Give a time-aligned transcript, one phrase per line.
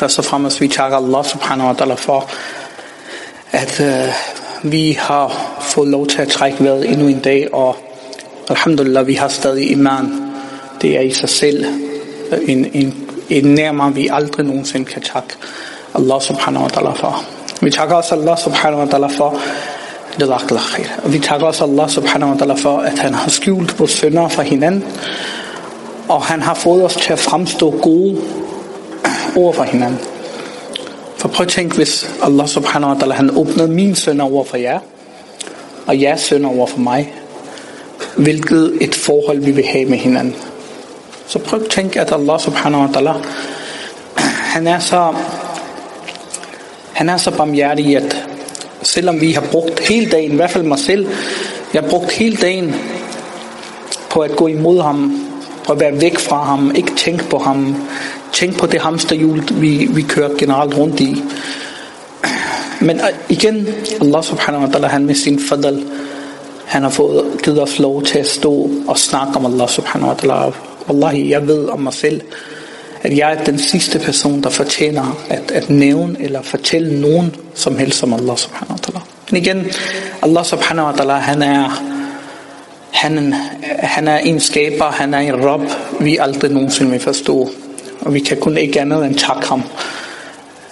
[0.00, 2.30] Først og fremmest vi takker Allah subhanahu wa ta'ala for,
[3.52, 4.08] at øh,
[4.62, 7.76] vi har fået lov til at trække vejret endnu en dag, og
[8.50, 10.32] alhamdulillah, vi har stadig iman.
[10.82, 11.64] Det er i sig selv
[12.46, 15.34] en, en, en nærmere, vi aldrig nogensinde kan takke
[15.94, 17.24] Allah subhanahu wa ta'ala for.
[17.60, 19.40] Vi takker også Allah subhanahu wa ta'ala for,
[21.04, 24.28] og vi takker også Allah subhanahu wa ta'ala for, at han har skjult vores sønder
[24.28, 24.84] fra hinanden,
[26.08, 28.22] og han har fået os til at fremstå gode
[29.36, 29.98] over for hinanden.
[31.16, 34.56] For prøv at tænke, hvis Allah subhanahu wa ta'ala, han åbnede min sønner over for
[34.56, 34.78] jer,
[35.86, 37.14] og jeres sønner over for mig,
[38.16, 40.34] hvilket et forhold vi vil have med hinanden.
[41.26, 43.26] Så prøv at tænke, at Allah subhanahu wa ta'ala,
[44.24, 45.14] han er så,
[46.92, 48.26] han er så barmhjertig, at
[48.82, 51.06] selvom vi har brugt hele dagen, i hvert fald mig selv,
[51.74, 52.74] jeg har brugt hele dagen
[54.10, 55.28] på at gå imod ham,
[55.64, 57.76] på at være væk fra ham, ikke tænke på ham,
[58.40, 61.22] tænke på det hamsterhjul, vi, vi kører generelt rundt i.
[62.80, 63.68] Men øh, igen,
[64.00, 65.84] Allah subhanahu wa ta'ala, han med sin fadal,
[66.64, 70.16] han har fået givet os lov til at stå og snakke om Allah subhanahu wa
[70.16, 70.54] ta'ala.
[70.88, 72.20] Wallahi, jeg ved om mig selv,
[73.02, 77.78] at jeg er den sidste person, der fortjener at, at nævne eller fortælle nogen som
[77.78, 79.00] helst om Allah subhanahu wa ta'ala.
[79.30, 79.66] Men igen,
[80.22, 81.82] Allah subhanahu wa ta'ala, han er,
[82.90, 83.34] han,
[83.78, 85.62] han er en skaber, han er en rob,
[86.00, 87.50] vi aldrig nogensinde vil forstå.
[88.00, 89.62] Og vi kan kun ikke andet end takke ham.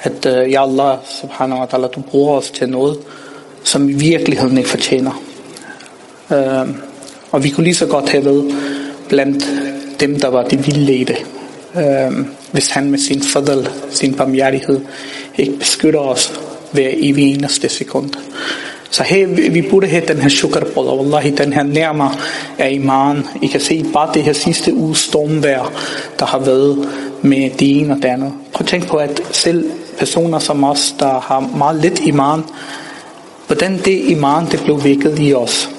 [0.03, 2.99] At øh, ja Allah subhanahu wa ta'ala, du bruger os til noget,
[3.65, 5.23] som i virkeligheden ikke fortjener.
[6.33, 6.69] Øh,
[7.31, 8.55] og vi kunne lige så godt have været
[9.09, 9.45] blandt
[10.01, 11.17] dem, der var de vildledte.
[11.77, 14.81] Øh, hvis han med sin fadal, sin barmhjertighed,
[15.39, 16.41] ikke beskytter os
[16.73, 18.11] hver evig eneste sekund.
[18.91, 22.15] Så her, vi burde have den her sukker på, og wallahi, den her nærmere
[22.59, 23.27] af iman.
[23.43, 25.73] I kan se bare det her sidste uge stormvær,
[26.19, 26.89] der har været
[27.23, 28.33] med det ene og det andet.
[28.53, 32.43] Prøv at tænk på, at selv personer som os, der har meget lidt iman,
[33.47, 35.71] hvordan det iman, det blev vækket i os.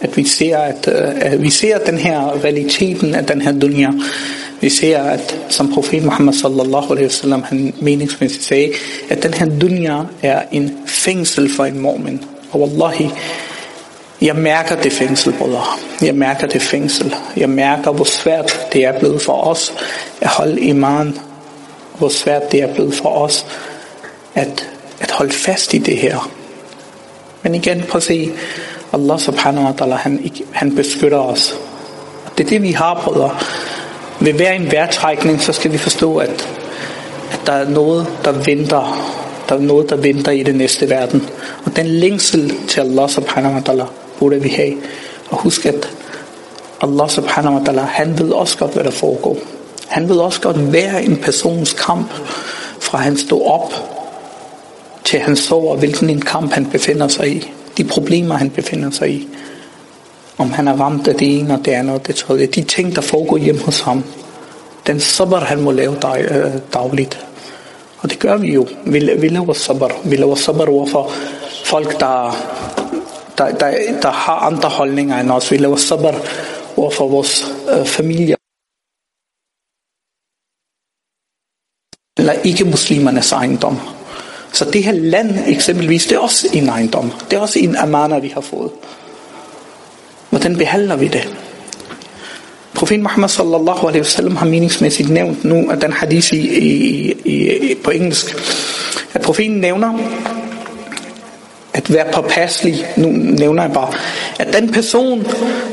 [0.00, 3.90] At vi ser, at, øh, at vi ser den her realiteten af den her dunja.
[4.64, 8.72] Vi ser, at som profet Muhammad sallallahu alaihi wasallam, han meningsmæssigt sagde,
[9.08, 12.24] at den her dunya er en fængsel for en mormen.
[12.52, 13.10] Og wallahi,
[14.22, 15.64] jeg mærker det fængsel, brødre.
[16.02, 17.14] Jeg mærker det fængsel.
[17.36, 19.72] Jeg mærker, hvor svært det er blevet for os
[20.20, 21.18] at holde iman.
[21.98, 23.46] Hvor svært det er blevet for os
[24.34, 24.68] at,
[25.00, 26.30] at holde fast i det her.
[27.42, 28.30] Men igen, prøv at se,
[28.92, 31.54] Allah subhanahu wa ta'ala, han, han beskytter os.
[32.38, 33.38] Det er det, vi har, brødre.
[34.24, 36.48] Ved hver en vejrtrækning, så skal vi forstå, at,
[37.32, 39.10] at der er noget, der venter.
[39.48, 41.28] Der er noget, der venter i det næste verden.
[41.64, 43.84] Og den længsel til Allah subhanahu wa ta'ala
[44.18, 44.74] burde vi have.
[45.30, 45.90] Og husk, at
[46.80, 49.36] Allah subhanahu wa ta'ala, han ved også godt, hvad der foregår.
[49.86, 52.10] Han ved også godt, hver en persons kamp,
[52.80, 53.72] fra han stod op,
[55.04, 57.52] til han sover, hvilken en kamp han befinder sig i.
[57.78, 59.28] De problemer, han befinder sig i
[60.38, 62.46] om han er ramt af det ene og det andet og det tredje.
[62.46, 64.04] De ting, der foregår hjemme hos ham,
[64.86, 67.26] den sabr, han må lave dag, øh, dagligt.
[67.98, 68.66] Og det gør vi jo.
[68.86, 69.88] Vi, vi laver sabr.
[70.04, 71.10] Vi laver sabr over for
[71.64, 72.36] folk, der,
[73.38, 75.50] der, der, der har andre holdninger end os.
[75.50, 76.14] Vi laver sabr
[76.76, 78.36] over for vores øh, familie.
[82.18, 83.80] Eller ikke muslimernes ejendom.
[84.52, 87.10] Så det her land eksempelvis, det er også en ejendom.
[87.30, 88.70] Det er også en amana, vi har fået.
[90.44, 91.28] Hvordan behandler vi det?
[92.74, 97.74] Profet Muhammad sallallahu alaihi wasallam har meningsmæssigt nævnt nu, at den hadith i, i, i,
[97.84, 98.36] på engelsk,
[99.14, 99.98] at profeten nævner,
[101.74, 103.92] at være påpasselig, nu nævner jeg bare,
[104.38, 105.26] at den person,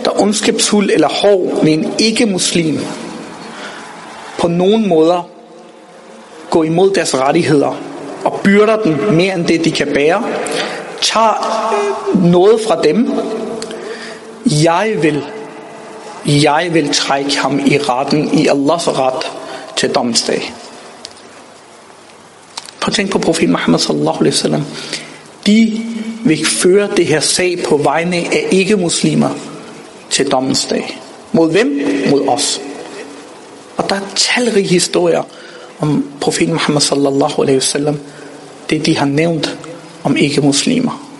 [0.05, 2.79] der ondskabsfuld eller hård med en ikke-muslim,
[4.39, 5.29] på nogen måder
[6.49, 7.81] går imod deres rettigheder
[8.25, 10.23] og byrder dem mere end det, de kan bære,
[11.01, 11.33] tager
[12.31, 13.11] noget fra dem,
[14.46, 15.24] jeg vil,
[16.25, 19.31] jeg vil trække ham i retten, i Allahs ret
[19.78, 20.53] til domsdag.
[22.79, 24.64] Prøv at tænke på profeten Muhammad sallallahu alaihi wasallam.
[25.46, 25.82] De
[26.26, 29.29] vil føre det her sag på vegne af ikke-muslimer
[30.09, 30.99] til domsdag.
[31.32, 31.87] Mod hvem?
[32.09, 32.61] Mod os.
[33.78, 35.23] Og der er talrige historier
[35.79, 37.99] om profeten Muhammad sallallahu alaihi wasallam.
[38.70, 39.58] Det de har nævnt
[40.03, 41.10] om ikke-muslimer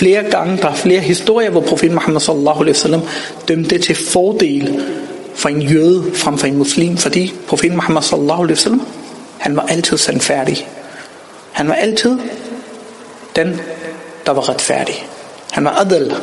[0.00, 3.02] flere gange, der er flere historier, hvor profeten Muhammad sallallahu alaihi wasallam
[3.48, 4.80] dømte til fordel
[5.34, 8.86] for en jøde frem for en muslim, fordi profeten Muhammad sallallahu alaihi wasallam,
[9.38, 10.68] han var altid sandfærdig.
[11.52, 12.18] Han var altid
[13.36, 13.60] den,
[14.26, 15.06] der var retfærdig.
[15.52, 16.14] Han var adel.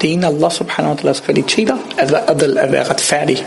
[0.00, 3.46] Det ene af Allah subhanahu wa ta'ala kvaliteter, at være adel, at være retfærdig.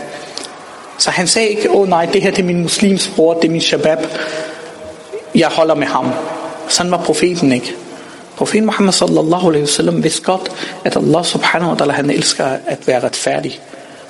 [0.98, 3.44] Så han sagde ikke, åh oh, nej, det her det er min muslims bror, det
[3.44, 3.98] er min shabab.
[5.34, 6.10] Jeg holder med ham.
[6.68, 7.74] Sådan var profeten ikke.
[8.36, 10.50] Profeten Muhammad sallallahu alaihi wasallam vidste godt,
[10.84, 13.60] at Allah subhanahu wa ta'ala, han elsker at være retfærdig.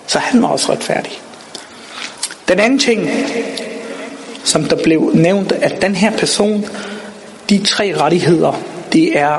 [0.07, 1.13] Så han var også retfærdig.
[2.49, 3.11] Den anden ting,
[4.45, 6.67] som der blev nævnt, at den her person,
[7.51, 8.53] de tre rettigheder,
[8.93, 9.39] det er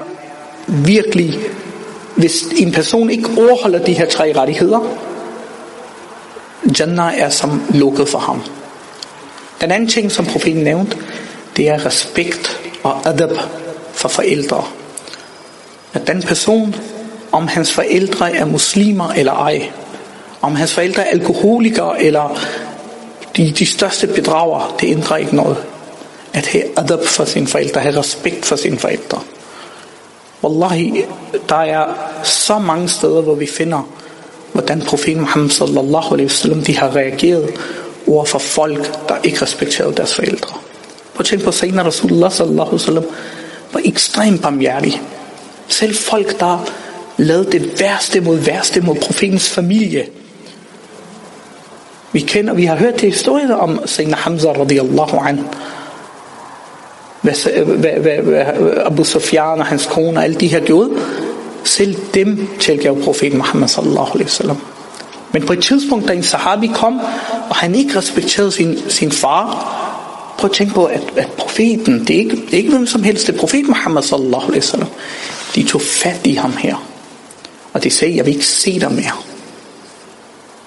[0.68, 1.40] virkelig,
[2.16, 4.80] hvis en person ikke overholder de her tre rettigheder,
[6.80, 8.42] Jannah er som lukket for ham.
[9.62, 10.98] Den anden ting, som profeten nævnte,
[11.58, 13.32] det er respekt og adab
[14.06, 14.64] for forældre.
[15.94, 16.76] At den person,
[17.32, 19.70] om hans forældre er muslimer eller ej,
[20.42, 22.40] om hans forældre er alkoholikere eller
[23.38, 25.58] de, de største bedrager, det ændrer ikke noget.
[26.34, 29.20] At have adab for sine forældre, have respekt for sine forældre.
[30.44, 31.06] Wallahi,
[31.50, 31.86] der er
[32.24, 33.90] så mange steder, hvor vi finder,
[34.54, 37.50] hvordan profeten Muhammad sallallahu alaihi wasallam, de har reageret
[38.08, 40.54] over for folk, der ikke respekterede deres forældre.
[41.14, 43.06] Prøv at tænke på, senere Rasulullah sallallahu alaihi wasallam
[43.74, 45.02] var ekstremt barmhjertig.
[45.68, 46.66] Selv folk, der
[47.18, 50.06] lavede det værste mod værste mod profetens familie.
[52.12, 55.40] Vi kender, vi har hørt det historien om Sayyidina Hamza radiyallahu an.
[57.22, 58.46] Hvad, hvad, hvad, hvad
[58.86, 60.90] Abu Sufyan og hans kone og alle de her gjorde.
[61.64, 64.58] Selv dem tilgav profeten Muhammad sallallahu alaihi wasallam.
[65.32, 67.00] Men på et tidspunkt, da en sahabi kom,
[67.50, 69.76] og han ikke respekterede sin, sin far,
[70.38, 73.04] prøv at tænke på, at, at profeten, det er, ikke, det er ikke hvem som
[73.04, 74.90] helst, det er profet Muhammad sallallahu alaihi wasallam.
[75.56, 76.88] De tog fat i ham her.
[77.74, 79.12] Og de sagde, jeg vil ikke se dig mere.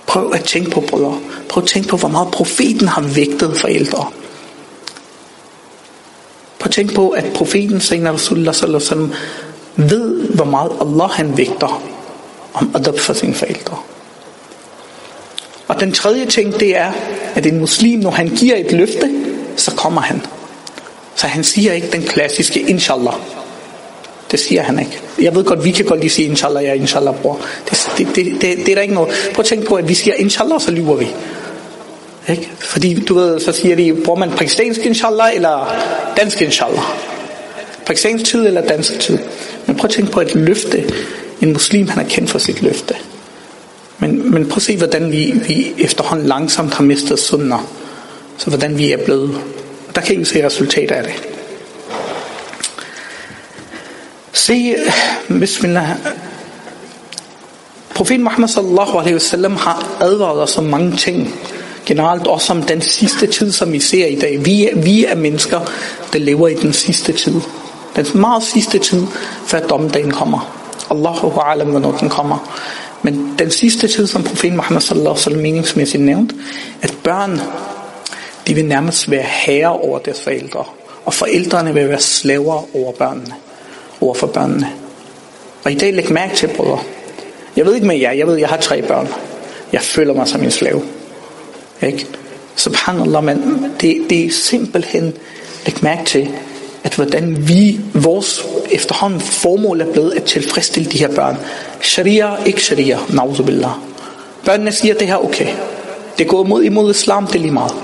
[0.06, 1.18] Prøv at tænke på, brødre.
[1.48, 4.06] Prøv at tænke på, hvor meget profeten har vægtet forældre.
[6.58, 11.10] Prøv at tænke på, at profeten, Sayyidina Rasulullah sallallahu alaihi wasallam, ved, hvor meget Allah
[11.10, 11.82] han vægter
[12.54, 13.76] om adab for sine forældre.
[15.68, 16.92] Og den tredje ting, det er,
[17.34, 19.10] at en muslim, når han giver et løfte,
[19.60, 20.22] så kommer han.
[21.16, 23.14] Så han siger ikke den klassiske inshallah.
[24.30, 25.00] Det siger han ikke.
[25.20, 27.40] Jeg ved godt, vi kan godt lige sige inshallah, ja, inshallah, bror.
[27.70, 29.14] Det, det, det, det, det er der ikke noget.
[29.34, 31.06] Prøv at tænke på, at vi siger inshallah, så lyver vi.
[32.28, 32.50] Ikke?
[32.58, 35.74] Fordi du ved, så siger de, bruger man pakistansk inshallah eller
[36.16, 36.82] dansk inshallah?
[37.86, 39.18] Pakistansk tid eller dansk tid?
[39.66, 40.84] Men prøv at tænke på et løfte.
[41.40, 42.94] En muslim, han er kendt for sit løfte.
[43.98, 47.77] Men, men prøv at se, hvordan vi, vi efterhånden langsomt har mistet sunder.
[48.38, 49.40] Så hvordan vi er blevet.
[49.94, 51.12] Der kan I se resultater af det.
[54.32, 54.74] Se,
[55.28, 55.88] bismillah.
[57.94, 61.34] Profeten Muhammad sallallahu alaihi wasallam har advaret os om mange ting.
[61.86, 64.44] Generelt også om den sidste tid, som vi ser i dag.
[64.44, 65.60] Vi er, vi er mennesker,
[66.12, 67.40] der lever i den sidste tid.
[67.96, 69.06] Den meget sidste tid,
[69.46, 70.54] før dommedagen kommer.
[70.90, 72.58] Allahu alam, hvornår den kommer.
[73.02, 76.32] Men den sidste tid, som profeten Muhammad sallallahu alaihi wasallam meningsmæssigt nævnt,
[76.82, 77.40] at børn,
[78.48, 80.64] de vil nærmest være herre over deres forældre.
[81.04, 83.34] Og forældrene vil være slaver over børnene.
[84.00, 84.72] Over for børnene.
[85.64, 86.78] Og i dag læg mærke til, brødre.
[87.56, 89.08] Jeg ved ikke med jer, jeg ved, jeg har tre børn.
[89.72, 90.82] Jeg føler mig som en slave.
[91.82, 92.06] Ikke?
[92.56, 95.12] Subhanallah, men det, det er simpelthen,
[95.66, 96.28] læg mærke til,
[96.84, 101.36] at hvordan vi, vores efterhånden formål er blevet at tilfredsstille de her børn.
[101.80, 103.72] Sharia, ikke sharia, nauzubillah.
[104.44, 105.48] Børnene siger, det her okay.
[106.18, 107.74] Det går imod, imod islam, det er lige meget.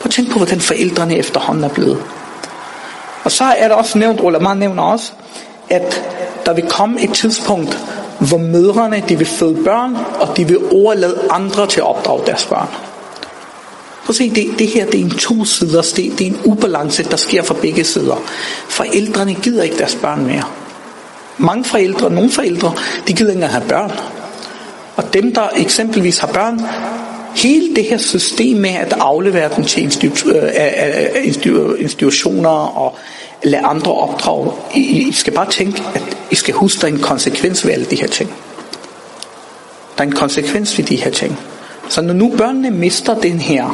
[0.00, 2.02] Prøv at tænke på, hvordan forældrene efterhånden er blevet.
[3.24, 5.12] Og så er der også nævnt, ulama nævner også,
[5.70, 6.02] at
[6.46, 7.78] der vil komme et tidspunkt,
[8.18, 12.46] hvor mødrene de vil føde børn, og de vil overlade andre til at opdrage deres
[12.46, 12.68] børn.
[14.04, 16.40] Prøv at se, det, det her det er en to sider, det, det er en
[16.44, 18.16] ubalance, der sker fra begge sider.
[18.68, 20.44] Forældrene gider ikke deres børn mere.
[21.38, 22.72] Mange forældre, nogle forældre,
[23.08, 23.92] de gider ikke at have børn.
[24.96, 26.60] Og dem, der eksempelvis har børn,
[27.34, 30.42] hele det her system med at aflevere dem til øh, øh,
[31.46, 32.96] øh, institutioner og
[33.42, 37.66] lade andre opdrage, I skal bare tænke, at I skal huske, der er en konsekvens
[37.66, 38.30] ved alle de her ting.
[39.98, 41.38] Der er en konsekvens ved de her ting.
[41.88, 43.64] Så når nu børnene mister den her,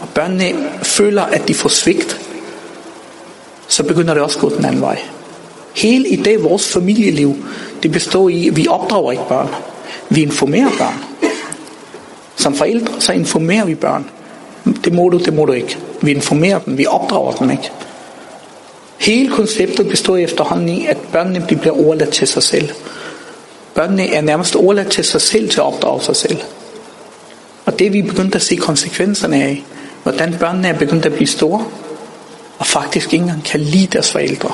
[0.00, 2.20] og børnene føler, at de får svigt,
[3.68, 4.98] så begynder det også at gå den anden vej.
[5.74, 7.36] Hele i dag, vores familieliv,
[7.82, 9.48] det består i, at vi opdrager ikke børn.
[10.08, 11.04] Vi informerer børn.
[12.38, 14.10] Som forældre, så informerer vi børn.
[14.84, 15.78] Det må du, det må du ikke.
[16.02, 17.70] Vi informerer dem, vi opdrager dem ikke.
[18.98, 22.70] Hele konceptet består efterhånden i, at børnene bliver overladt til sig selv.
[23.74, 26.38] Børnene er nærmest overladt til sig selv til at opdrage sig selv.
[27.66, 29.64] Og det vi er begyndt at se konsekvenserne af,
[30.02, 31.64] hvordan børnene er begyndt at blive store,
[32.58, 34.50] og faktisk ikke engang kan lide deres forældre.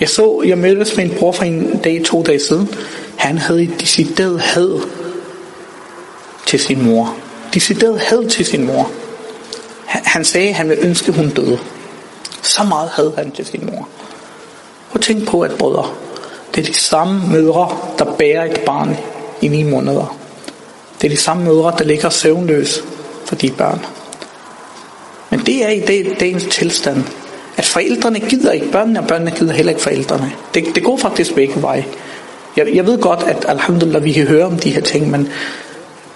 [0.00, 2.68] Jeg så, jeg mødtes med en bror for en dag, to dage siden.
[3.16, 4.80] Han havde et decideret had
[6.46, 7.16] til sin mor.
[7.54, 8.90] decideret had til sin mor.
[9.86, 11.58] Han sagde, at han ville ønske, hun døde.
[12.42, 13.88] Så meget havde han til sin mor.
[14.90, 15.90] Og tænk på, at brødre,
[16.54, 18.96] det er de samme mødre, der bærer et barn
[19.40, 20.16] i ni måneder.
[21.00, 22.82] Det er de samme mødre, der ligger søvnløs
[23.24, 23.86] for de børn.
[25.30, 27.04] Men det er i det, dagens tilstand,
[27.56, 30.32] at forældrene gider ikke børnene, og børnene gider heller ikke forældrene.
[30.54, 31.86] Det, det går faktisk begge veje.
[32.56, 35.28] Jeg, jeg ved godt, at alhamdulillah, vi kan høre om de her ting, men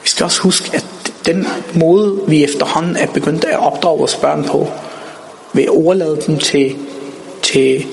[0.03, 0.85] vi skal også huske, at
[1.27, 4.69] den måde, vi efterhånden er begyndt at opdrage vores børn på,
[5.53, 6.77] ved at overlade dem til,
[7.43, 7.87] til,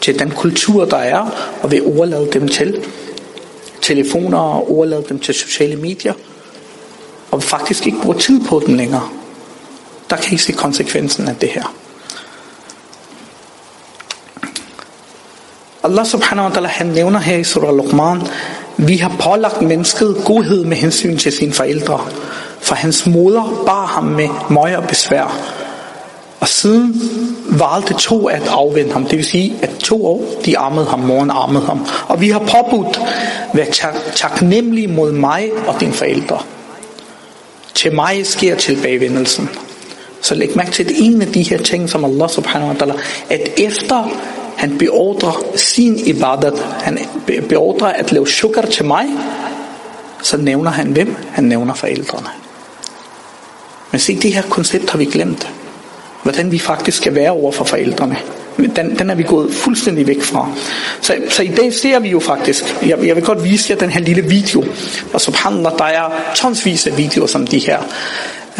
[0.00, 2.84] til den kultur, der er, og ved at overlade dem til
[3.82, 6.14] telefoner og overlade dem til sociale medier,
[7.30, 9.08] og faktisk ikke bruge tid på dem længere,
[10.10, 11.74] der kan I se konsekvensen af det her.
[15.84, 18.20] Allah subhanahu wa ta'ala han nævner her i surah Luqman,
[18.78, 22.00] vi har pålagt mennesket godhed med hensyn til sine forældre,
[22.60, 25.38] for hans moder bar ham med møje og besvær.
[26.40, 27.02] Og siden
[27.50, 31.30] valgte to at afvende ham, det vil sige, at to år, de armede ham, moren
[31.30, 31.86] armede ham.
[32.08, 33.00] Og vi har påbudt,
[33.54, 33.64] vær
[34.14, 36.38] taknemmelig mod mig og dine forældre.
[37.74, 39.48] Til mig sker tilbagevendelsen.
[40.20, 43.00] Så læg mærke til, at en af de her ting, som Allah subhanahu wa ta'ala,
[43.30, 44.10] at efter
[44.58, 46.98] han beordrer sin ibadat, han
[47.48, 49.06] beordrer at lave sukker til mig,
[50.22, 51.16] så nævner han hvem?
[51.32, 52.28] Han nævner forældrene.
[53.90, 55.48] Men se, det her koncept har vi glemt.
[56.22, 58.16] Hvordan vi faktisk skal være over for forældrene.
[58.76, 60.52] Den, den er vi gået fuldstændig væk fra.
[61.00, 63.90] Så, så i dag ser vi jo faktisk, jeg, jeg vil godt vise jer den
[63.90, 64.64] her lille video,
[65.12, 67.78] og subhanallah, der er tonsvis af videoer som de her.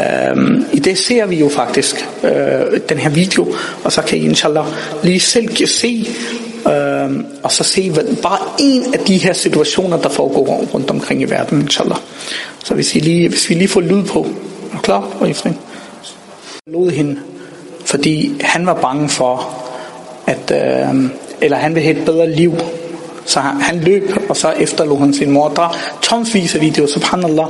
[0.01, 4.21] Øhm, I det ser vi jo faktisk øh, den her video, og så kan I
[4.21, 4.65] inshallah
[5.03, 6.09] lige selv se,
[6.69, 11.23] øh, og så se hvad, bare en af de her situationer, der foregår rundt omkring
[11.23, 11.99] i verden, inshallah.
[12.65, 14.27] Så hvis, I lige, hvis vi lige får lyd på,
[14.75, 15.57] er klar, og Ifrin?
[16.67, 17.17] Lod hende,
[17.85, 19.65] fordi han var bange for,
[20.27, 22.55] at, øh, eller han ville have et bedre liv,
[23.27, 25.49] så han, han løb, og så efterlod han sin mor.
[25.49, 27.47] Der er tonsvis af videoer, subhanallah,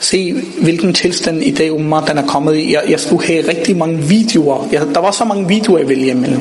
[0.00, 2.72] Se hvilken tilstand i dag umma den er kommet i.
[2.72, 4.68] Jeg, jeg skulle have rigtig mange videoer.
[4.72, 6.40] Jeg, der var så mange videoer jeg vælge imellem.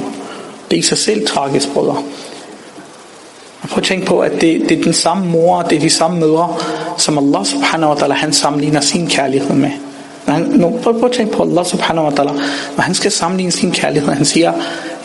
[0.71, 1.97] Det er i sig selv tragisk, brødre.
[3.61, 5.89] Og Prøv at tænke på, at det, det er den samme mor, det er de
[5.89, 6.55] samme mødre,
[6.97, 9.71] som Allah subhanahu wa ta'ala, han sammenligner sin kærlighed med.
[10.27, 12.33] Når han, nu, prøv, prøv at tænke på Allah subhanahu wa ta'ala,
[12.75, 14.53] når han skal sammenligne sin kærlighed, han siger,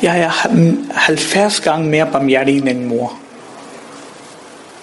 [0.02, 0.48] jeg er
[0.92, 3.12] 70 gange mere barmhjertig end en mor.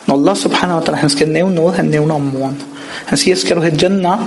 [0.07, 2.63] Når Allah subhanahu wa ta'ala, han skal nævne noget, han nævner om moren.
[3.05, 4.19] Han siger, skal du have Jannah,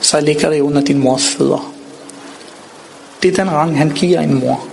[0.00, 1.74] så ligger det under din mors fødder.
[3.22, 4.64] Det er den rang, han giver en mor.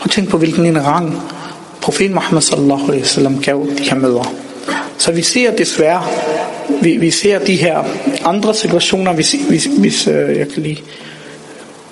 [0.00, 1.22] Og tænk på, hvilken en rang
[1.80, 4.24] profet Muhammad sallallahu alaihi wasallam gav de her mødre.
[4.98, 6.02] Så vi ser desværre,
[6.82, 7.84] vi, vi ser de her
[8.24, 10.82] andre situationer, hvis, hvis, hvis øh, jeg kan lige,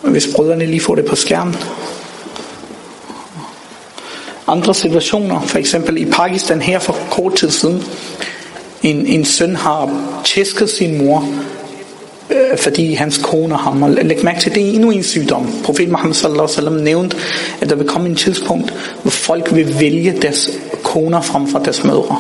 [0.02, 1.56] hvis brødrene lige får det på skærmen.
[4.46, 7.82] Andre situationer, for eksempel i Pakistan her for kort tid siden,
[8.82, 9.90] en, en søn har
[10.24, 11.28] tæsket sin mor,
[12.30, 13.82] øh, fordi hans kone har ham.
[13.82, 15.46] Og læg mærke til, det er endnu en sygdom.
[15.64, 17.16] Profet Muhammad sallallahu alaihi wasallam nævnte,
[17.60, 20.50] at der vil komme en tidspunkt, hvor folk vil vælge deres
[20.82, 22.18] koner frem for deres mødre.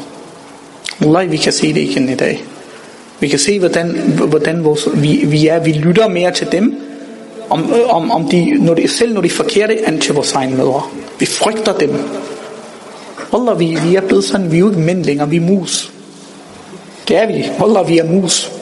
[1.00, 2.44] Wallahi, vi kan se det igen i dag.
[3.20, 3.88] Vi kan se, hvordan,
[4.28, 5.58] hvordan vores, vi, vi er.
[5.58, 6.91] Vi lytter mere til dem,
[7.52, 10.82] om, om, om de, når de, selv når de forkerte, end til vores egne mødre.
[11.18, 11.90] Vi frygter dem.
[13.32, 15.92] Wallah, vi, vi er blevet sådan, vi er jo ikke mænd længere, vi er mus.
[17.08, 17.44] Det er vi.
[17.60, 18.52] Wallah, vi er mus.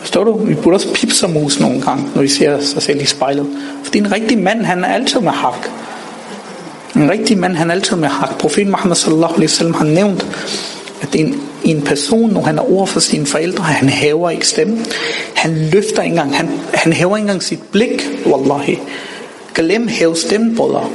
[0.00, 0.32] Forstår du?
[0.38, 3.46] Vi burde også pipse mus nogle gange, når vi ser sig selv i spejlet.
[3.84, 5.68] Fordi en rigtig mand, han er altid med hak.
[6.96, 8.38] En rigtig mand, han er altid med hak.
[8.38, 10.26] Profet Muhammad sallallahu alaihi wasallam har nævnt,
[11.00, 14.86] at en, en person, når han er over for sine forældre, han hæver ikke stemmen.
[15.34, 18.78] Han løfter ikke engang, han, han hæver ikke engang sit blik, wallahi.
[19.54, 20.88] Glem hæve stemmen, brødre.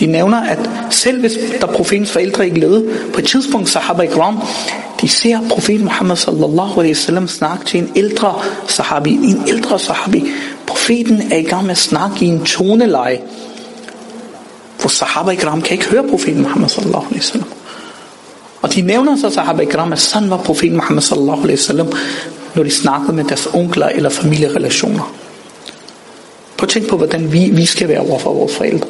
[0.00, 0.58] De nævner, at
[0.90, 4.38] selv hvis der profetens forældre ikke levede, på et tidspunkt sahaba ikram,
[5.00, 8.34] de ser profet Muhammad sallallahu alaihi wasallam snakke til en ældre
[8.66, 10.24] sahabi, en ældre sahabi.
[10.66, 13.20] Profeten er i gang med at snakke i en toneleje,
[14.80, 17.48] hvor sahaba ikram kan ikke høre profeten Muhammad sallallahu alaihi wasallam.
[18.64, 21.92] Og de nævner så sahaba ikram, at sådan var profeten Muhammad sallallahu alaihi wasallam,
[22.54, 25.14] når de snakkede med deres onkler eller familierelationer.
[26.56, 28.88] Prøv at tænke på, hvordan vi, vi skal være overfor vores forældre.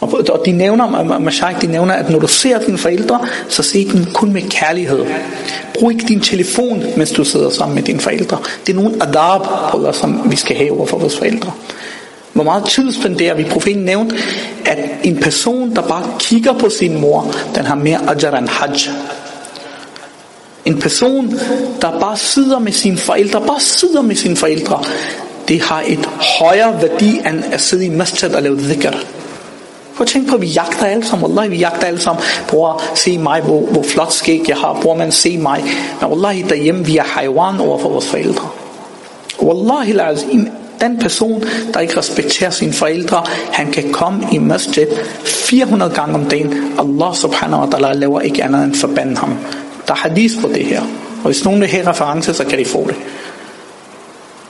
[0.00, 4.04] Og de nævner, Mashaik, de nævner, at når du ser dine forældre, så se dem
[4.12, 5.06] kun med kærlighed.
[5.78, 8.38] Brug ikke din telefon, mens du sidder sammen med dine forældre.
[8.66, 9.40] Det er nogle adab,
[9.94, 11.52] som vi skal have over for vores forældre.
[12.34, 13.44] Hvor meget tid spenderer vi?
[13.44, 14.16] Profeten nævnte,
[14.66, 18.76] at en person, der bare kigger på sin mor, den har mere ajar end hajj.
[20.64, 21.30] En person,
[21.80, 24.84] der bare sidder med sine forældre, bare sidder med sine forældre,
[25.48, 26.08] det har et
[26.40, 28.90] højere værdi end at sidde i masjid og lave dhikr.
[29.96, 31.26] Prøv at tænke på, at vi jagter alle sammen.
[31.26, 32.24] Wallahi, vi jagter alle sammen.
[32.48, 34.78] Bror, se mig, hvor, hvor flot skæg jeg har.
[34.82, 35.64] Bror, man, se mig.
[36.00, 38.48] Men wallahi, derhjemme, vi er haywan over for vores forældre.
[39.42, 39.92] Wallahi,
[40.80, 44.86] den person, der ikke respekterer sine forældre, han kan komme i masjid
[45.24, 46.54] 400 gange om dagen.
[46.78, 49.38] Allah subhanahu wa ta'ala laver ikke andet end forbande ham.
[49.88, 50.80] Der er hadith på det her.
[51.24, 52.96] Og hvis nogen vil have reference, så kan de få det.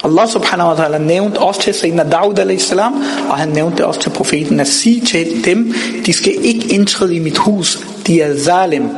[0.04, 2.93] Allah subhanahu wa ta'ala nævnte også til Sayyidina Dawud salam,
[3.28, 5.75] og han nævnte det også til profeten, at sige til dem,
[6.07, 8.88] de skal ikke indtræde i mit hus, de er zalim.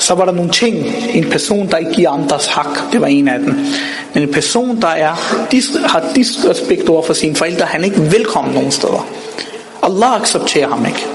[0.00, 3.28] Så var der nogle ting, en person, der ikke giver andres hak, det var en
[3.28, 3.66] af dem.
[4.14, 5.12] Men en person, der er,
[5.88, 9.06] har disrespekt over for sine forældre, han er ikke velkommen nogen steder.
[9.82, 11.06] Allah accepterer ham ikke.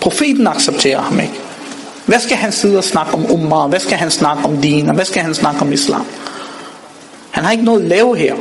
[0.00, 1.34] Profeten accepterer ham ikke.
[2.06, 3.68] Hvad skal han sidde og snakke om ummah?
[3.68, 4.88] Hvad skal han snakke om din?
[4.88, 6.06] Og hvad skal han snakke om islam?
[7.30, 8.34] Han har ikke noget at lave her.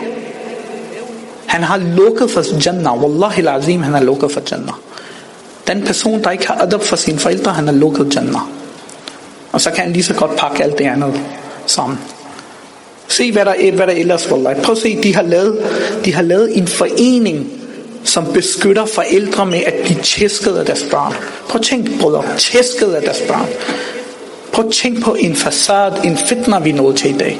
[1.45, 3.03] Han har lukket for Jannah.
[3.03, 4.75] Wallahi azim, han har lukket for Jannah.
[5.67, 8.41] Den person, der ikke har adab for sine forældre, han har lukket Jannah.
[9.57, 11.21] Og så kan han lige så godt pakke alt det andet
[11.65, 11.99] sammen.
[13.07, 14.61] Se hvad der, hvad der ellers wallahi.
[14.61, 15.59] Prøv at se, de har lavet,
[16.05, 17.49] de har lavet en forening,
[18.03, 21.13] som beskytter forældre med at blive tæsket af deres børn.
[21.49, 23.47] Prøv at tænk, brødre, tæsket af deres børn.
[24.51, 27.39] Prøv at tænk på en facade, en fitna, vi nåede til i dag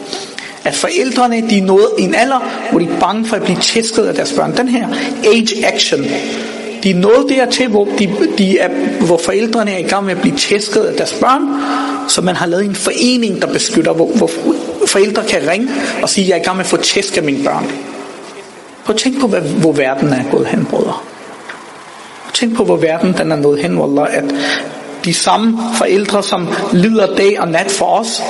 [0.63, 4.15] at forældrene de nåede en alder, hvor de er bange for at blive tæsket af
[4.15, 4.57] deres børn.
[4.57, 4.87] Den her
[5.25, 6.05] age action,
[6.83, 8.69] de nåede dertil, hvor, de, de er,
[9.05, 11.41] hvor forældrene er i gang med at blive tæsket af deres børn,
[12.09, 14.29] så man har lavet en forening, der beskytter, hvor, hvor
[14.87, 15.69] forældre kan ringe
[16.01, 17.71] og sige, jeg er i gang med at få tæsk af mine børn.
[18.85, 20.97] Prøv at tænk på, hvad, hvor verden er gået hen, brødre.
[22.33, 24.23] Tænk på, hvor verden den er nået hen, Wallah, at
[25.05, 28.21] de samme forældre, som lider dag og nat for os,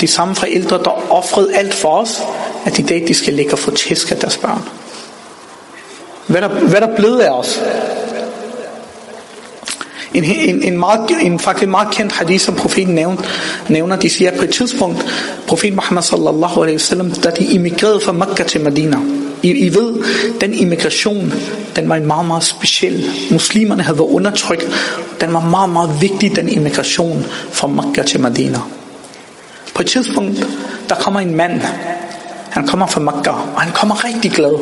[0.00, 2.22] de samme forældre, der offrede alt for os,
[2.66, 4.62] at i dag de skal ligge og få tæsk af deres børn.
[6.28, 7.60] Hvad der, hvad der blevet af os?
[10.14, 13.22] En, en, en, meget, en faktisk meget kendt hadith, som profeten nævner,
[13.68, 15.04] nævner, de siger, at på et tidspunkt,
[15.46, 18.96] profeten Muhammad sallallahu alaihi wasallam, da de immigrerede fra Mekka til Medina,
[19.42, 19.94] I, I ved,
[20.40, 21.32] den immigration,
[21.76, 23.10] den var en meget, meget speciel.
[23.30, 24.66] Muslimerne havde været undertrykt.
[25.20, 28.58] Den var meget, meget vigtig, den immigration fra Mekka til Medina.
[29.74, 30.46] På et tidspunkt,
[30.88, 31.60] der kommer en mand.
[32.50, 34.54] Han kommer fra Makkah, og han kommer rigtig glad.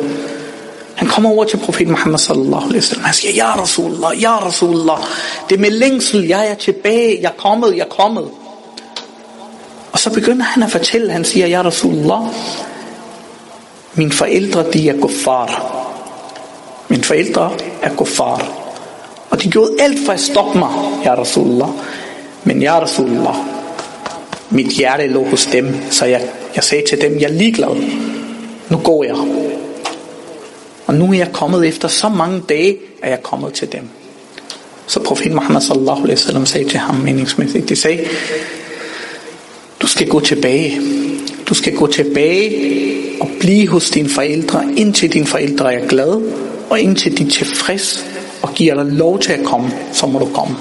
[0.97, 3.05] Han kommer over til profeten Muhammad sallallahu alaihi wasallam.
[3.05, 4.97] Han siger, Ja Rasulullah, Ja Rasulullah.
[5.49, 8.29] Det er med længsel, jeg er tilbage, jeg er kommet, jeg er kommet.
[9.91, 12.21] Og så begynder han at fortælle, han siger, Ja Rasulullah,
[13.93, 15.77] mine forældre, de er kuffar.
[16.87, 18.47] Mine forældre er kuffar.
[19.29, 20.69] Og de gjorde alt for at stoppe mig,
[21.05, 21.69] Ja Rasulullah.
[22.43, 23.35] Men Ja Rasulullah,
[24.49, 26.21] mit hjerte lå hos dem, så jeg,
[26.55, 27.75] jeg sagde til dem, jeg er ligeglad.
[28.69, 29.15] Nu går jeg.
[30.87, 33.89] Og nu er jeg kommet efter så mange dage, at jeg er kommet til dem.
[34.87, 38.05] Så profeten Muhammad sallallahu alaihi wasallam sagde til ham meningsmæssigt, de sagde,
[39.81, 40.81] du skal gå tilbage.
[41.49, 42.51] Du skal gå tilbage
[43.21, 46.23] og blive hos dine forældre, indtil dine forældre er glade,
[46.69, 48.05] og indtil de er tilfreds
[48.41, 50.55] og giver dig lov til at komme, så må du komme.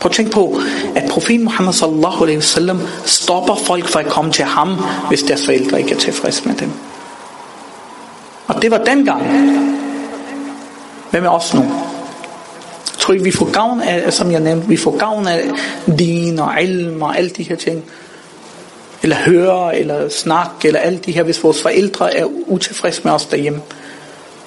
[0.00, 0.60] Prøv at tænke på,
[0.94, 4.68] at profeten Muhammad sallallahu alaihi wasallam stopper folk fra at komme til ham,
[5.08, 6.70] hvis deres forældre ikke er tilfredse med dem.
[8.46, 9.22] Og det var dengang.
[11.10, 11.64] Hvad med os nu?
[12.98, 15.42] Tror I, vi får gavn af, som jeg nævnte, vi får gavn af
[15.98, 17.84] din og ilm og alle de her ting?
[19.02, 23.26] Eller høre, eller snak, eller alt de her, hvis vores forældre er utilfredse med os
[23.26, 23.60] derhjemme.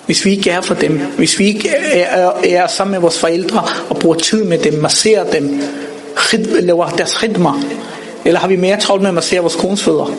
[0.05, 3.19] Hvis vi ikke er for dem, hvis vi ikke er, er, er sammen med vores
[3.19, 5.62] forældre og bruger tid med dem, masserer dem,
[6.60, 7.49] laver deres khidma,
[8.25, 10.12] eller har vi mere travlt med at massere vores kones fødder?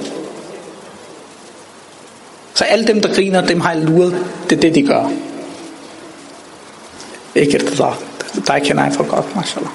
[2.57, 5.12] Så alle dem, der griner, dem har jeg luret, det er det, de gør.
[7.35, 8.03] Ikke det der.
[8.47, 9.71] Dig kender jeg for godt, mashallah.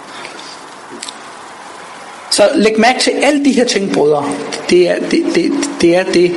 [2.32, 4.26] Så læg mærke til alle de her ting, brødre.
[4.70, 6.32] Det er det, det, det, er det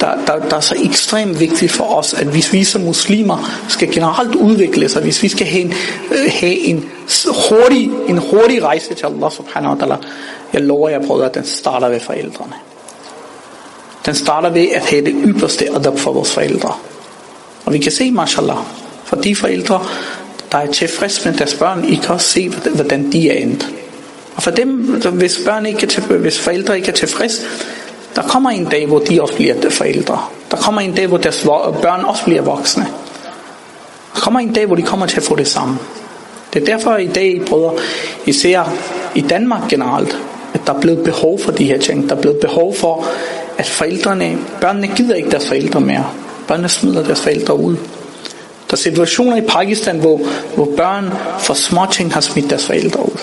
[0.00, 3.92] der, der, der er så ekstremt vigtigt for os, at hvis vi som muslimer skal
[3.92, 5.74] generelt udvikle sig, hvis vi skal have en,
[6.10, 6.90] øh, have en,
[7.50, 9.96] hurtig, en hurtig rejse til Allah subhanahu wa ta'ala,
[10.52, 12.54] jeg lover jer, brødre, at den starter ved forældrene.
[14.06, 16.72] Den starter ved at have det ypperste adab for vores forældre.
[17.64, 18.56] Og vi kan se, mashallah,
[19.04, 19.86] for de forældre,
[20.52, 23.68] der er tilfreds med deres børn, I kan også se, hvordan de er endt.
[24.36, 24.70] Og for dem,
[25.12, 27.46] hvis, børn ikke er tilfreds, hvis forældre ikke er tilfreds,
[28.16, 30.24] der kommer en dag, hvor de også bliver forældre.
[30.50, 31.42] Der kommer en dag, hvor deres
[31.82, 32.86] børn også bliver voksne.
[34.14, 35.78] Der kommer en dag, hvor de kommer til at få det samme.
[36.52, 37.74] Det er derfor i dag, brødre,
[38.26, 38.72] især
[39.14, 40.18] i Danmark generelt,
[40.54, 42.08] at der er blevet behov for de her ting.
[42.08, 43.06] Der er blevet behov for,
[43.60, 46.10] at forældrene, børnene gider ikke deres forældre mere.
[46.48, 47.76] Børnene smider deres forældre ud.
[48.66, 50.20] Der er situationer i Pakistan, hvor,
[50.54, 53.18] hvor børn for små ting har smidt deres forældre ud.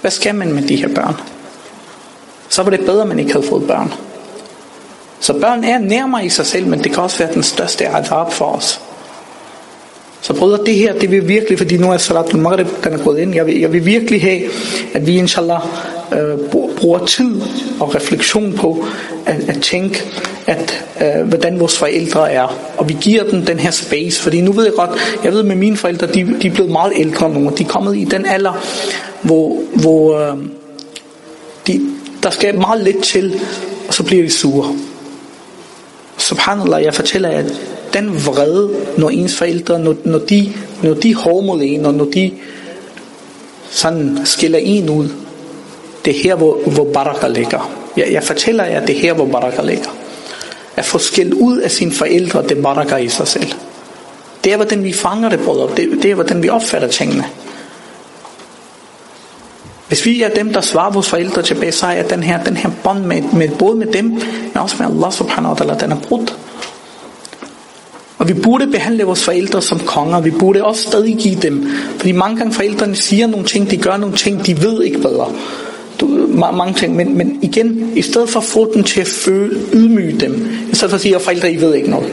[0.00, 1.14] Hvad skal man med de her børn?
[2.48, 3.92] Så var det bedre, at man ikke havde fået børn.
[5.20, 8.32] Så børn er nærmere i sig selv, men det kan også være den største adab
[8.32, 8.80] for os.
[10.20, 13.18] Så brødre, det her, det vil virkelig, fordi nu er Salatul Maghrib, den er gået
[13.18, 14.42] ind, jeg vil, jeg vil virkelig have,
[14.94, 15.60] at vi inshallah
[16.12, 16.38] øh,
[16.76, 17.40] bruger tid
[17.80, 18.84] og refleksion på
[19.26, 20.04] at, at tænke,
[20.46, 22.58] at øh, hvordan vores forældre er.
[22.76, 24.90] Og vi giver dem den her space, fordi nu ved jeg godt,
[25.24, 27.96] jeg ved med mine forældre, de, de er blevet meget ældre nu, de er kommet
[27.96, 28.64] i den alder,
[29.22, 30.36] hvor, hvor øh,
[31.66, 31.80] de,
[32.22, 33.40] der skal meget lidt til,
[33.88, 34.74] og så bliver de sure.
[36.18, 37.60] Subhanallah, jeg fortæller at
[37.92, 42.04] den vrede, når ens forældre, når, når de, når de hårde mod en, og når
[42.04, 42.32] de
[43.70, 45.08] sådan skiller en ud,
[46.08, 47.70] det er her, hvor, hvor baraka ligger.
[47.96, 49.90] Jeg, jeg fortæller jer, det er her, hvor baraka ligger.
[50.76, 53.52] At få skilt ud af sine forældre, det er baraka i sig selv.
[54.44, 55.76] Det er, hvordan vi fanger det, brødre.
[55.76, 57.24] Det, det er, hvordan vi opfatter tingene.
[59.88, 62.70] Hvis vi er dem, der svarer vores forældre tilbage, så er den her, den her
[62.84, 66.00] bånd med, med, både med dem, men også med Allah subhanahu wa ta'ala, den er
[66.08, 66.38] brudt.
[68.18, 70.20] Og vi burde behandle vores forældre som konger.
[70.20, 71.70] Vi burde også stadig give dem.
[71.96, 75.32] Fordi mange gange forældrene siger nogle ting, de gør nogle ting, de ved ikke bedre.
[76.38, 79.60] Du, mange ting, men, men igen, i stedet for at få dem til at føle,
[79.74, 82.12] ydmyge dem, i stedet for at sige, at forældre, I ved ikke noget,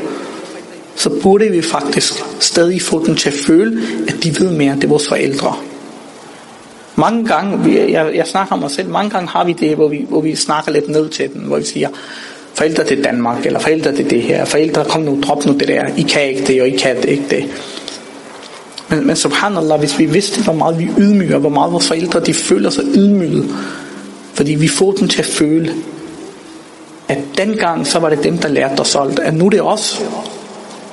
[0.96, 4.84] så burde vi faktisk stadig få dem til at føle, at de ved mere, det
[4.84, 5.56] er vores forældre.
[6.96, 10.06] Mange gange, jeg, jeg snakker om mig selv, mange gange har vi det, hvor vi,
[10.10, 11.90] hvor vi snakker lidt ned til dem, hvor vi siger,
[12.54, 15.84] forældre til Danmark, eller forældre til det her, forældre, kom nu, drop nu det der,
[15.98, 17.46] I kan ikke det, og I kan det ikke det.
[18.90, 22.34] Men, men subhanallah, hvis vi vidste, hvor meget vi ydmyger, hvor meget vores forældre, de
[22.34, 23.56] føler sig ydmyget,
[24.36, 25.74] fordi vi får dem til at føle,
[27.08, 30.02] at dengang, så var det dem, der lærte os alt, at nu er det os,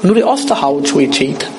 [0.02, 1.50] nu er det os, der har autoritet.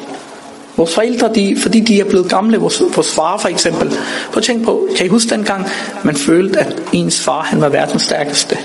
[0.78, 3.90] Vores forældre, de, fordi de er blevet gamle, vores, vores far for eksempel.
[4.32, 5.66] Prøv at tænke på, kan I huske dengang,
[6.04, 8.58] man følte, at ens far, han var verdens stærkeste?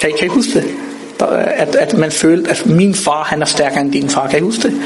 [0.00, 0.64] Kan I, kan I huske det?
[1.56, 4.28] At, at man følte, at min far, han er stærkere end din far.
[4.28, 4.82] Kan I huske det?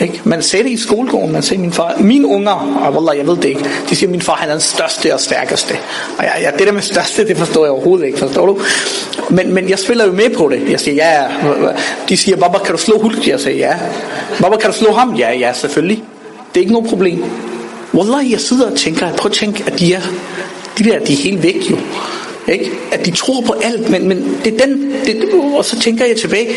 [0.00, 0.20] Ikke?
[0.24, 3.36] Man ser det i skolegården, man ser min far, mine unger, og wallah, jeg ved
[3.36, 5.74] det ikke, de siger, at min far han er den største og stærkeste.
[6.18, 8.60] Og ja, ja, det der med største, det forstår jeg overhovedet ikke, forstår du?
[9.30, 10.70] Men, men jeg spiller jo med på det.
[10.70, 11.24] Jeg siger, ja,
[12.08, 13.28] de siger, Baba, kan du slå Hulk?
[13.28, 13.74] Jeg siger, ja.
[14.40, 15.14] Baba, kan du slå ham?
[15.14, 16.02] Ja, ja, selvfølgelig.
[16.54, 17.24] Det er ikke noget problem.
[17.94, 20.00] Wallah, jeg sidder og tænker, prøv at tænke, at de er,
[20.78, 21.76] de der, de er helt væk jo.
[22.48, 22.70] Ikke?
[22.92, 25.16] At de tror på alt, men, men det er den, det,
[25.56, 26.48] og så tænker jeg tilbage,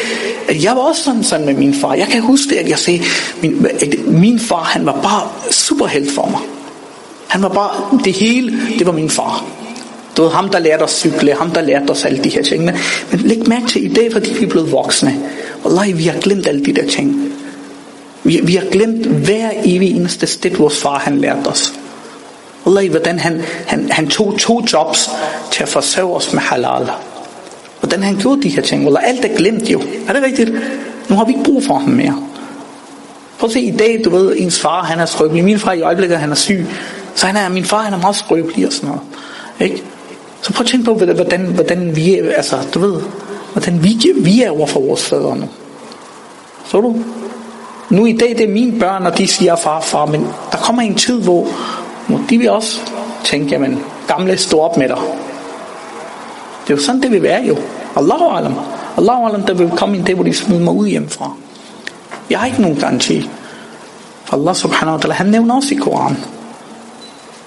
[0.48, 1.94] at jeg var også sådan, sådan med min far.
[1.94, 3.02] Jeg kan huske det, at jeg sagde,
[3.42, 6.40] min, at min far, han var bare superhelt for mig.
[7.28, 9.46] Han var bare, det hele, det var min far.
[10.16, 12.66] Det var ham, der lærte os cykle, ham, der lærte os alle de her ting.
[12.66, 12.76] Men
[13.12, 15.20] læg mærke til, i dag, fordi vi er blevet voksne,
[15.64, 17.34] og vi har glemt alle de der ting.
[18.24, 21.74] Vi, vi har glemt hver evig eneste sted, vores far han lærte os.
[22.68, 25.10] Allah, hvordan han, han, han tog to jobs
[25.52, 26.90] til at forsørge os med halal.
[27.80, 28.86] Hvordan han gjorde de her ting.
[28.86, 29.82] Allah, alt er glemt jo.
[30.08, 30.52] Er det rigtigt?
[31.10, 32.24] Nu har vi ikke brug for ham mere.
[33.40, 35.44] Prøv at se, i dag, du ved, ens far, han er skrøbelig.
[35.44, 36.66] Min far i øjeblikket, han er syg.
[37.16, 39.02] Så han er, min far, han er meget skrøbelig og sådan noget.
[39.60, 39.84] Ikke?
[40.42, 43.02] Så prøv at tænke på, hvordan, hvordan vi er, altså, du ved,
[43.54, 45.50] hvordan vi, vi er over for vores fædre nu.
[46.66, 46.96] Så du?
[47.90, 50.82] Nu i dag, det er mine børn, og de siger far, far, men der kommer
[50.82, 51.48] en tid, hvor,
[52.08, 52.80] må de vil også
[53.24, 54.98] tænke, jamen, gamle stå op med dig.
[56.64, 57.58] Det er jo sådan, det vil være jo.
[57.96, 58.54] Allahu alam.
[58.98, 61.34] Allahu alam, der vil komme en dag, hvor de smider mig ud hjemmefra.
[62.30, 63.30] Jeg har ikke nogen garanti.
[64.26, 66.18] For Allah subhanahu wa ta'ala, han nævner også i Koran.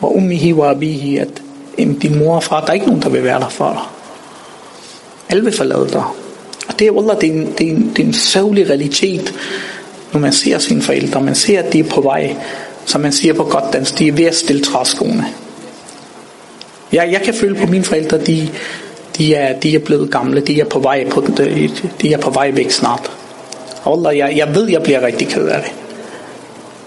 [0.00, 1.42] Og ummihi wa abihi, at
[1.78, 3.82] din mor og far, der er ikke nogen, der vil være der for dig.
[5.28, 6.04] Alle vil forlade dig.
[6.68, 9.34] Og det er, Allah, det er en, det er en, det er en sørgelig realitet,
[10.12, 11.20] når man ser sine forældre.
[11.20, 12.36] Man ser, at de er på vej
[12.90, 15.26] som man siger på godt dansk, de er ved at stille træskoene.
[16.92, 18.48] Jeg, jeg kan føle på mine forældre, de,
[19.18, 21.70] de, er, de er blevet gamle, de er på vej, på, de, øh,
[22.02, 23.10] de er på vej væk snart.
[23.86, 25.72] Allah, jeg, jeg ved, jeg bliver rigtig ked af det.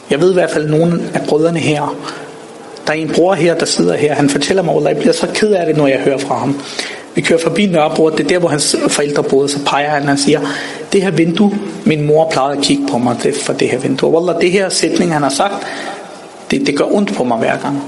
[0.10, 1.96] Jeg ved i hvert fald, at nogle af brødrene her,
[2.88, 5.28] der er en bror her, der sidder her, han fortæller mig, at jeg bliver så
[5.34, 6.62] ked af det, når jeg hører fra ham.
[7.16, 10.20] Vi kører forbi Nørrebro, det er der, hvor hans forældre boede, så peger han, og
[10.20, 10.42] siger,
[10.94, 14.10] det her vindue, min mor plejede at kigge på mig det, for det her vindue.
[14.10, 15.68] Wallah, det her sætning, han har sagt,
[16.54, 17.84] det, det gør ondt på mig hver gang.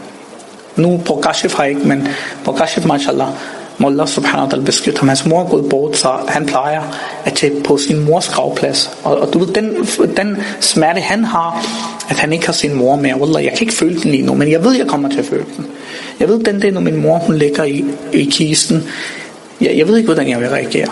[0.76, 2.08] Nu på Kashif har jeg ikke, men
[2.44, 3.28] på Kashif, mashallah,
[3.78, 5.08] må Allah subhanahu wa ta'ala beskytte ham.
[5.08, 6.82] Hans mor er gået bort, så han plejer
[7.26, 8.92] at tage på sin mors gravplads.
[9.04, 11.66] Og, og du ved, den, den smerte han har,
[12.10, 13.22] at han ikke har sin mor mere.
[13.22, 15.26] Wallah, jeg kan ikke føle den endnu, nu, men jeg ved, jeg kommer til at
[15.26, 15.68] føle den.
[16.20, 18.84] Jeg ved, den dag, når min mor hun ligger i, i kisten,
[19.62, 20.90] jeg, jeg ved ikke, hvordan jeg vil reagere.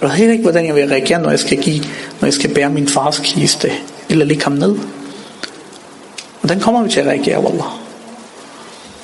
[0.00, 1.78] Jeg ved heller ikke, hvordan jeg vil reagere, når jeg skal, give,
[2.20, 3.70] når jeg skal bære min fars kiste,
[4.08, 4.76] eller lægge ham ned.
[6.46, 7.66] Og den kommer vi til at reagere, wallah.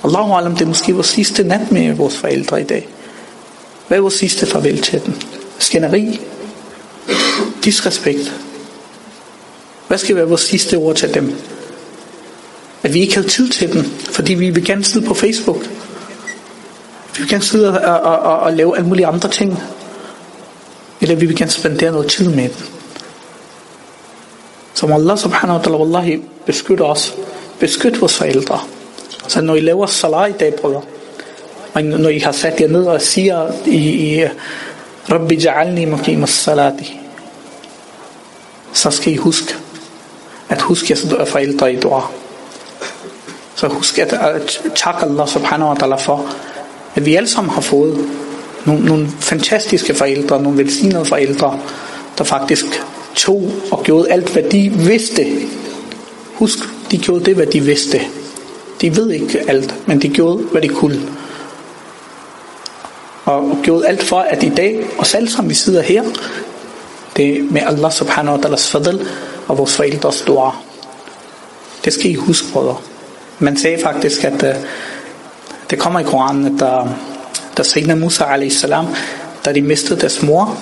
[0.04, 2.88] Allahu alam, det er måske vores sidste nat med vores forældre i dag.
[3.88, 5.14] Hvad er vores sidste farvel til dem?
[5.58, 6.20] Skænderi?
[7.64, 8.32] Disrespekt?
[9.88, 11.34] Hvad skal være vores sidste ord til dem?
[12.82, 15.62] At vi ikke havde tid til dem, fordi vi vil gerne sidde på Facebook.
[17.16, 19.62] Vi vil gerne sidde og, og, og, og lave alle mulige andre ting.
[21.00, 22.66] Eller vi vil gerne spendere noget tid med dem.
[24.74, 27.14] Så må Allah subhanahu wa ta'ala wallahi beskytte os.
[27.58, 28.60] Beskyt vores forældre.
[29.28, 30.82] Så når I laver salat i dag, brødre,
[31.74, 34.24] og når I har sat jer ned og siger i, i
[35.10, 37.02] Rabbi ja'alni muqim salati
[38.72, 39.54] så skal I huske
[40.48, 42.00] at huske jeres forældre i dua.
[43.54, 46.34] Så husk at, at takke Allah subhanahu wa ta'ala for,
[46.94, 48.08] at vi alle sammen har fået
[48.64, 51.60] nogle, nogle fantastiske forældre, nogle velsignede forældre,
[52.18, 52.64] der faktisk
[53.14, 55.26] tog og gjorde alt, hvad de vidste.
[56.34, 56.58] Husk,
[56.92, 58.00] de gjorde det, hvad de vidste.
[58.80, 61.00] De ved ikke alt, men de gjorde, hvad de kunne.
[63.24, 66.02] Og gjorde alt for, at i dag, og selv som vi sidder her,
[67.16, 69.00] det er med Allah subhanahu wa ta'alas fadl
[69.48, 70.50] og vores forældres dua.
[71.84, 72.76] Det skal I huske, brødre.
[73.38, 74.62] Man sagde faktisk, at uh,
[75.70, 76.88] det kommer i Koranen, at der,
[77.56, 78.66] der Sayyidina Musa a.s.,
[79.44, 80.58] da de mistede deres mor,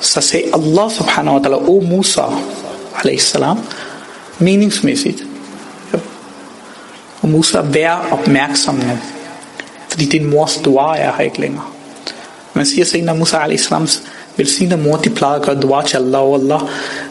[0.00, 2.22] så sagde Allah subhanahu wa ta'ala, O Musa
[3.04, 3.36] a.s.,
[4.38, 5.24] meningsmæssigt,
[7.22, 8.98] og Musa, vær opmærksom nu.
[9.88, 11.64] Fordi din mors dua er her ikke længere.
[12.54, 14.02] Man siger senere, Musa al-Islams
[14.36, 16.60] velsignede mor, de plejede at gøre dua til Allah, og Allah.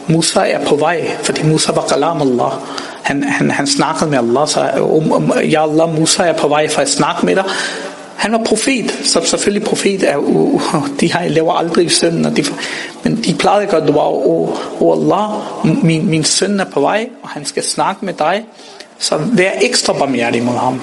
[0.06, 2.52] Musa er på vej, fordi Musa var kalam Allah.
[3.02, 6.68] Han, han, han snakkede med Allah, så um, um, ja Allah, Musa er på vej
[6.68, 7.44] for at snakke med dig.
[8.16, 12.36] Han var profet, så selvfølgelig profet er, uh, uh, de har, laver aldrig synd, og
[12.36, 12.44] de,
[13.02, 15.30] men de plejede at gøre dua, oh, oh Allah,
[15.84, 18.44] min, min søn er på vej, og han skal snakke med dig,
[19.02, 20.82] så vær ekstra barmhjertig mod ham.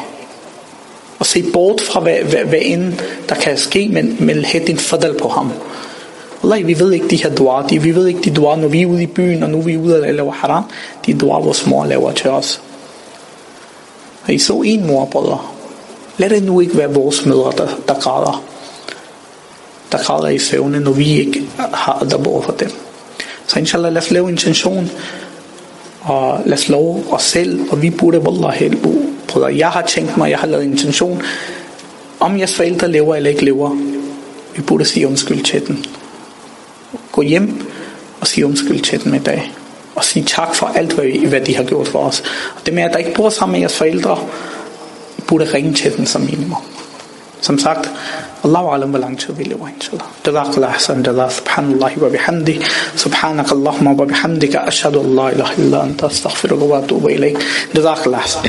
[1.19, 2.93] Og se bort fra hvad, hvad, hvad end
[3.29, 5.51] der kan ske, men, men have din fadal på ham.
[6.43, 8.82] Allah, vi ved ikke de her dua, de, vi ved ikke de dua, når vi
[8.82, 10.63] er ude i byen, og nu er vi ude og laver haram,
[11.05, 12.62] de dua, vores mor laver til os.
[14.23, 15.39] Og I så en mor, brødre.
[16.17, 18.43] Lad det nu ikke være vores mødre, der, der græder.
[19.91, 22.71] Der græder i søvne, når vi ikke har der over for dem.
[23.47, 24.91] Så inshallah, lad os lave intention
[26.10, 28.76] og lad os love os selv, og vi burde wallahi
[29.28, 31.22] brødre, Jeg har tænkt mig, jeg har lavet intention,
[32.19, 33.76] om jeres forældre lever eller ikke lever,
[34.56, 35.84] vi burde sige undskyld til dem.
[37.12, 37.67] Gå hjem
[38.22, 39.52] og sige undskyld til dem i dag.
[39.95, 42.24] Og sige tak for alt, hvad, hvad de har gjort for os.
[42.56, 44.19] Og det med, at der ikke bor sammen med jeres forældre,
[45.17, 46.62] vi burde ringe til dem som minimum.
[47.41, 47.89] Som sagt,
[48.45, 52.56] الله أعلم بالعنشر ذي إن شاء الله جزاك الله أحسن جزاك سبحان الله وبحمده
[52.95, 57.38] سبحانك اللهم وبحمدك أشهد أن لا إله إلا أنت أستغفرك وأتوب إليك
[57.75, 58.39] جزاك الله أحسن